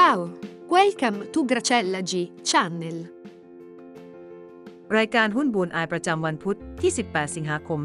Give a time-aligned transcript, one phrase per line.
[0.00, 0.20] Ciao,
[0.74, 2.12] welcome to Gracella G
[2.50, 2.96] Channel.
[4.96, 7.80] รายการหุ้นบูนอายประจำวันพุธที่ 18 สิงหาคม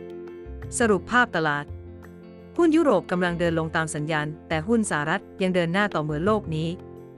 [0.00, 1.64] 2564 สรุปภาพตลาด
[2.56, 6.68] หุ้นยุโรปกำลังเดินลงตามสัญญาณ แต่หุ้นสหรัฐยังเดินหน้าต่อเหมือนโลกนี้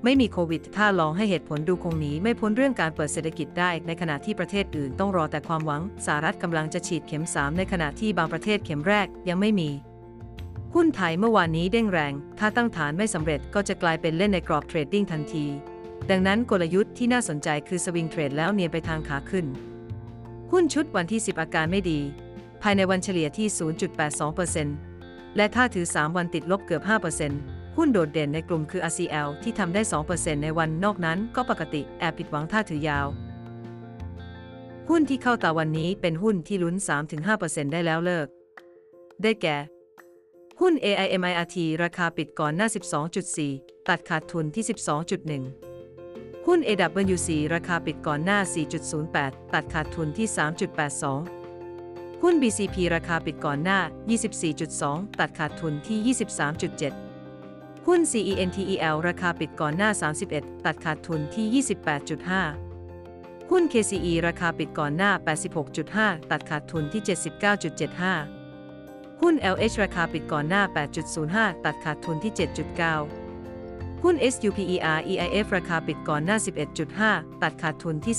[0.04, 9.70] ไม่มีโควิด ถ้าลองให้เหตุผลดูคงหนีไม่พ้นเรื่องการเปิดเศรษฐกิจได้ ในขณะที่ประเทศอื่นต้องรอแต่ความหวังสหรัฐกำลังจะฉีดเข็ม 3 ในขณะที่บางประเทศเข็มแรกยังไม่มี
[10.78, 15.46] หุ้นไทยเมื่อวานนี้เด้งแรง ถ้าตั้งฐานไม่สำเร็จก็จะกลายเป็นเล่นในกรอบเทรดดิ้งทันที
[16.10, 19.46] ดังนั้นกลยุทธ์ที่น่าสนใจคือสวิงเทรดแล้วเนียนไปทางขาขึ้น
[20.52, 22.00] หุ้นชุดวันที่ 10 อาการไม่ดี
[22.62, 23.48] ภายในวันเฉลี่ยที่
[24.62, 26.82] 0.82%และถ้าถือ 3 วันติดลบเกือบ
[27.30, 29.82] 5%หุ้นโดดเด่นในกลุ่มคือ RCL ที่ทำได้
[30.12, 33.06] 2%ในวันนอกนั้นก็ปกติแอบผิดหวังถ้าถือยาว
[34.90, 36.76] หุ้นที่เข้าตาวันนี้เป็นหุ้นที่ลุ้น
[37.24, 38.26] 3-5%ได้แล้วเลิก
[39.24, 39.56] ได้แก่
[40.60, 42.68] หุ้น AIMIRT ราคาปิดก่อนหน้า
[43.28, 44.64] 12.4 ตัดขาดทุนที่
[45.74, 48.38] 12.1 หุ้น AWC ราคาปิดก่อนหน้า
[48.96, 50.28] 4.08 ตัดขาดทุนที่
[51.44, 53.78] 3.82 หุ้น BCP ราคาปิดก่อนหน้า
[54.48, 56.14] 24.2 ตัดขาดทุนที่
[57.18, 59.90] 23.7 หุ้น CENTEL ราคาปิดก่อนหน้า
[60.28, 61.64] 31 ตัดขาดทุนที่
[62.74, 65.10] 28.5 หุ้น KCE ราคาปิดก่อนหน้า
[65.70, 68.43] 86.5 ตัดขาดทุนที่ 79.75
[69.28, 70.62] หุ้น LH ราคาปิดก่อนหน้า
[71.12, 72.32] 8.05 ตัดขาดทุนที่
[73.18, 76.36] 7.9 หุ้น SUPER EIF ราคาปิดก่อนหน้า
[76.90, 78.14] 11.5 ตัดขาดทุนที่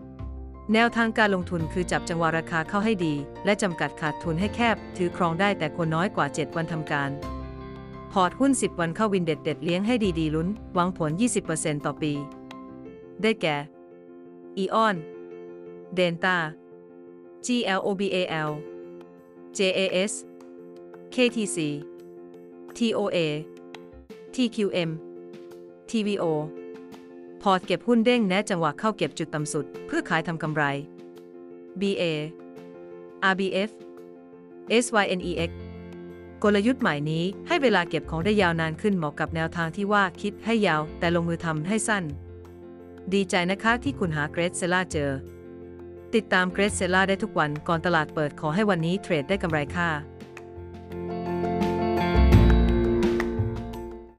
[0.00, 7.10] 11.3 แนวทางการลงทุนคือจับจังหวะราคาเข้าให้ดี และจำกัดขาดทุนให้แคบ ถือครองได้แต่ควรน้อยกว่า 7 วันทำการ
[8.12, 11.10] พอร์ตหุ้น 10 วันเข้าวินเด็ดเด็ดเลี้ยงให้ดีๆลุ้น หวังผล
[11.48, 12.12] 20%ต่อปี
[13.22, 13.56] ได้แก่
[14.62, 14.96] EON
[15.98, 16.36] Delta
[17.46, 18.50] GLOBAL
[19.58, 20.12] JAS
[21.14, 21.58] KTC
[22.76, 23.18] TOA
[24.34, 24.90] TQM
[25.90, 26.24] TVO
[27.42, 30.62] พอร์ตเก็บหุ้นเด้งแนะจังหวะเข้าเก็บจุดต่ำสุด เพื่อขายทำกำไร
[31.80, 32.02] BA
[33.32, 33.70] RBF
[34.84, 35.50] SYNEX
[36.42, 42.04] กลยุทธ์ใหม่นี้ให้เวลาเก็บของได้ยาวนานขึ้นเหมาะกับแนวทางที่ว่าคิดให้ยาวแต่ลงมือทำให้สั้น
[43.12, 45.10] ดีใจนะคะที่คุณหาเกรดเซล่าเจอ
[46.16, 49.88] ติดตามเกรซเซล่าได้ทุกวันก่อนตลาดเปิดขอให้วันนี้เทรดได้กำไรค่า